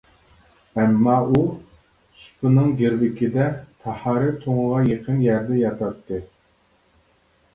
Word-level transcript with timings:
ئەمما، 0.77 1.15
ئۇ 1.33 1.41
سۇپىنىڭ 2.21 2.71
گىرۋىكىدە 2.79 3.45
تاھارەت 3.87 4.41
تۇڭىغا 4.45 4.81
يېقىن 4.87 5.19
يەردە 5.27 5.59
ياتاتتى. 5.61 6.19